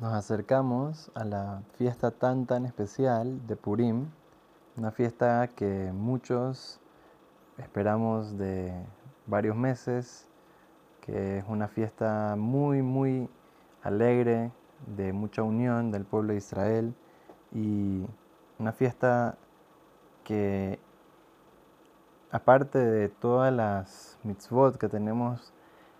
[0.00, 4.06] nos acercamos a la fiesta tan tan especial de Purim,
[4.76, 6.80] una fiesta que muchos
[7.58, 8.72] esperamos de
[9.26, 10.26] varios meses,
[11.02, 13.28] que es una fiesta muy muy
[13.82, 14.50] alegre,
[14.96, 16.94] de mucha unión del pueblo de Israel
[17.52, 18.06] y
[18.58, 19.36] una fiesta
[20.24, 20.78] que
[22.30, 25.52] aparte de todas las mitzvot que tenemos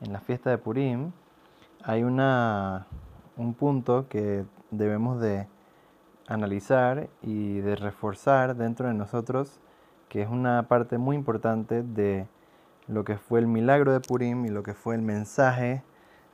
[0.00, 1.12] en la fiesta de Purim,
[1.84, 2.86] hay una,
[3.36, 5.46] un punto que debemos de
[6.26, 9.60] analizar y de reforzar dentro de nosotros,
[10.08, 12.26] que es una parte muy importante de
[12.86, 15.82] lo que fue el milagro de Purim y lo que fue el mensaje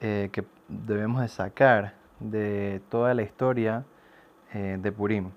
[0.00, 3.84] eh, que debemos de sacar de toda la historia
[4.52, 5.30] eh, de Purim.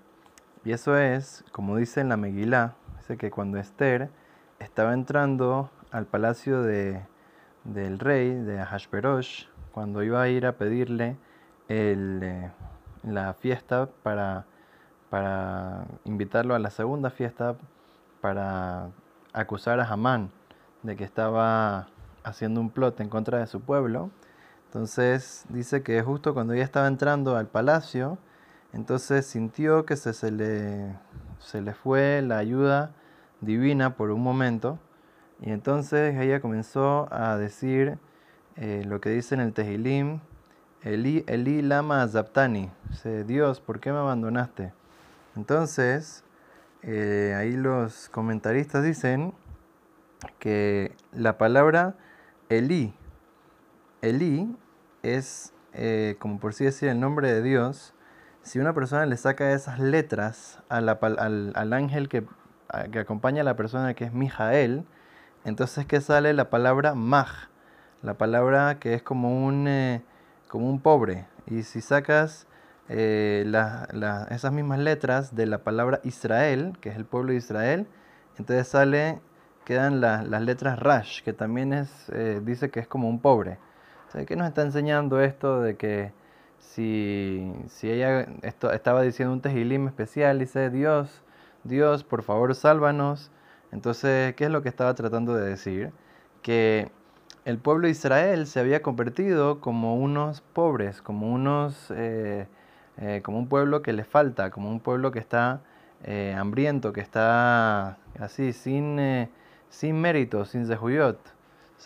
[0.64, 4.10] Y eso es, como dice en la Megilá, dice que cuando Esther
[4.60, 7.02] estaba entrando al palacio de,
[7.64, 11.16] del rey, de Ahashverosh, cuando iba a ir a pedirle
[11.70, 12.52] eh,
[13.04, 14.46] la fiesta para,
[15.10, 17.56] para invitarlo a la segunda fiesta
[18.22, 18.90] para
[19.34, 20.32] acusar a Hamán
[20.84, 21.88] de que estaba
[22.24, 24.10] haciendo un plot en contra de su pueblo.
[24.66, 28.18] Entonces dice que justo cuando ella estaba entrando al palacio,
[28.74, 30.96] entonces sintió que se, se, le,
[31.40, 32.92] se le fue la ayuda
[33.42, 34.80] divina por un momento
[35.42, 38.00] y entonces ella comenzó a decir
[38.56, 40.20] eh, lo que dice en el Tehilim,
[40.84, 42.70] Eli, Eli lama zaptani,
[43.26, 44.74] Dios, ¿por qué me abandonaste?
[45.36, 46.24] Entonces,
[46.84, 49.34] eh, ahí los comentaristas dicen
[50.40, 51.96] que la palabra
[52.50, 52.94] Eli,
[54.02, 54.56] Eli
[55.04, 57.94] es, eh, como por sí decir, el nombre de Dios.
[58.44, 62.24] Si una persona le saca esas letras al, al, ángel que,
[62.92, 64.86] que, acompaña a la persona que es Mijael,
[65.44, 67.50] entonces que sale la palabra Maj,
[68.04, 70.02] la palabra que es como un, eh,
[70.48, 71.26] como un pobre.
[71.48, 72.48] Y si sacas
[72.90, 73.46] eh,
[74.30, 77.88] esas mismas letras de la palabra Israel, que es el pueblo de Israel,
[78.38, 79.20] entonces sale,
[79.66, 82.12] quedan las letras Rash, que también es,
[82.44, 83.60] dice que es como un pobre.
[84.26, 86.12] ¿Qué nos está enseñando esto de que
[86.60, 91.24] si, si ella esto, estaba diciendo un tejilim especial, dice Dios,
[91.64, 93.32] Dios, por favor, sálvanos?
[93.72, 95.92] Entonces, ¿qué es lo que estaba tratando de decir?
[96.42, 96.92] Que
[97.48, 102.46] el pueblo de Israel se había convertido como unos pobres, como unos, eh,
[102.98, 105.62] eh, como un pueblo que le falta, como un pueblo que está
[106.04, 109.30] eh, hambriento, que está así, sin,
[109.70, 111.18] sin mérito, sin zehuyot.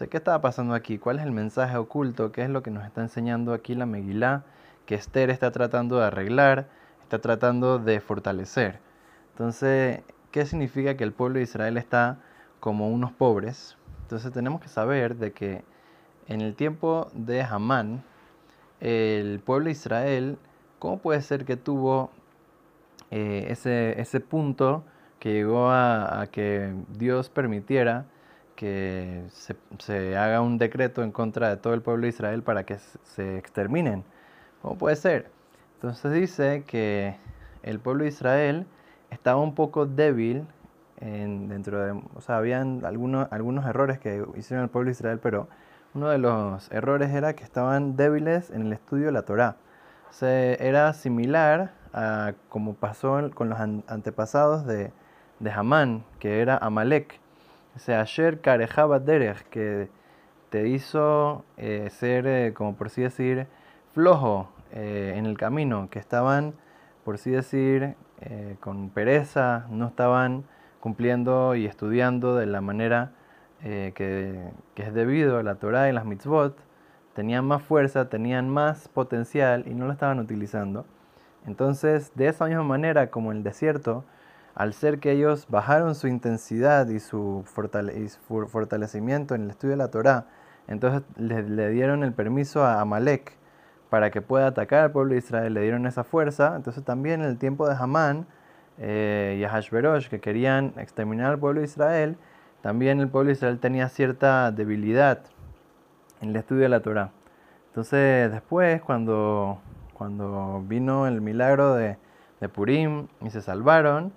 [0.09, 0.97] ¿qué estaba pasando aquí?
[0.97, 2.31] ¿Cuál es el mensaje oculto?
[2.31, 4.43] ¿Qué es lo que nos está enseñando aquí la Megilá?
[4.87, 6.69] Que Esther está tratando de arreglar,
[7.03, 8.79] está tratando de fortalecer.
[9.33, 10.01] Entonces,
[10.31, 12.17] ¿qué significa que el pueblo de Israel está
[12.59, 13.77] como unos pobres?
[14.11, 15.63] Entonces tenemos que saber de que
[16.27, 18.03] en el tiempo de Hamán,
[18.81, 20.37] el pueblo de Israel,
[20.79, 22.11] ¿cómo puede ser que tuvo
[23.09, 24.83] eh, ese, ese punto
[25.17, 28.05] que llegó a que Dios permitiera
[28.57, 29.23] que
[29.79, 33.37] se, haga un decreto en contra de todo el pueblo de Israel para que se
[33.37, 34.03] exterminen.
[34.61, 35.31] ¿Cómo puede ser?
[35.75, 37.15] Entonces dice que
[37.63, 38.67] el pueblo de Israel
[39.09, 40.45] estaba un poco débil
[41.01, 45.19] en, dentro de, o sea, habían algunos, algunos errores que hicieron el pueblo de Israel,
[45.21, 45.47] pero
[45.93, 49.57] uno de los errores era que estaban débiles en el estudio de la Torá.
[50.09, 54.91] O era similar a como pasó con los antepasados de,
[55.39, 57.21] de Hamán, que era Amalek
[57.79, 59.89] sea, Asher Karejaba Derech, que
[60.49, 63.47] te hizo eh, ser, eh, como por así decir,
[63.93, 66.53] flojo eh, en el camino, que estaban,
[67.03, 67.95] por así decir,
[68.59, 70.43] con pereza, no estaban
[70.81, 73.13] cumpliendo y estudiando de la manera
[73.61, 76.57] que, que, es debido a la Torah y las mitzvot,
[77.13, 80.85] tenían más fuerza, tenían más potencial y no lo estaban utilizando.
[81.45, 84.03] Entonces, de esa misma manera como el desierto,
[84.55, 89.89] al ser que ellos bajaron su intensidad y su, fortalecimiento en el estudio de la
[89.89, 90.25] Torá,
[90.67, 93.33] entonces le, dieron el permiso a Amalek
[93.89, 96.55] para que pueda atacar al pueblo de Israel, le dieron esa fuerza.
[96.55, 98.27] Entonces también en el tiempo de Hamán
[98.81, 102.17] eh, y Hashverosh, que querían exterminar al pueblo de Israel,
[102.61, 105.19] también el pueblo de Israel tenía cierta debilidad
[106.19, 107.11] en el estudio de la Torá.
[107.67, 109.61] Entonces después, cuando,
[109.93, 111.97] cuando vino el milagro de,
[112.41, 114.11] de Purim y se salvaron,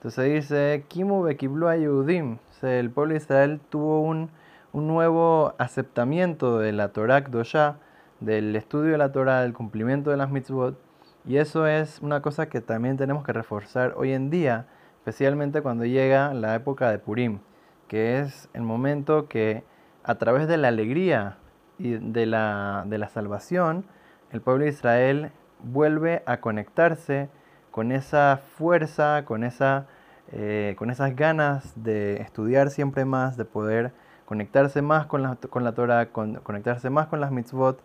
[0.00, 2.38] entonces dice, Kimu Yehudim.
[2.62, 4.30] el pueblo de Israel tuvo un,
[4.72, 7.76] nuevo aceptamiento de la Torah Kdoshá,
[8.20, 10.78] del estudio de la Torah, del cumplimiento de las mitzvot.
[11.24, 14.66] Y eso es una cosa que también tenemos que reforzar hoy en día,
[14.98, 17.40] especialmente cuando llega la época de Purim,
[17.88, 19.64] que es el momento que
[20.02, 21.36] a través de la alegría
[21.78, 23.84] y de la, de la salvación,
[24.32, 25.32] el pueblo de Israel
[25.62, 27.28] vuelve a conectarse
[27.70, 29.86] con esa fuerza, con, esa,
[30.32, 33.92] eh, con esas ganas de estudiar siempre más, de poder
[34.24, 37.82] conectarse más con la, con la Torah, conectarse más con las mitzvot.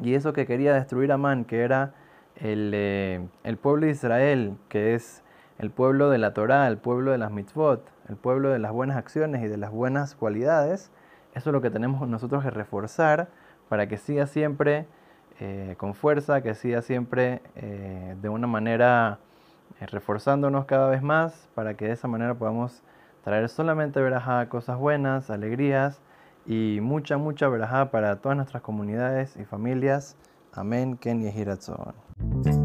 [0.00, 1.94] Y eso que quería destruir Amán, que era
[2.36, 5.22] el, eh, el pueblo de Israel, que es
[5.58, 8.96] el pueblo de la Torah, el pueblo de las mitzvot, el pueblo de las buenas
[8.96, 10.90] acciones y de las buenas cualidades,
[11.34, 13.28] eso es lo que tenemos nosotros que reforzar
[13.68, 14.86] para que siga siempre
[15.40, 19.18] eh, con fuerza, que siga siempre eh, de una manera
[19.80, 22.82] reforzándonos cada vez más, para que de esa manera podamos
[23.24, 26.00] traer solamente verajá, cosas buenas, alegrías
[26.46, 30.16] y mucha, mucha verajá para todas nuestras comunidades y familias.
[30.56, 30.96] Amen.
[30.98, 32.63] Ken Yehi Ratzon.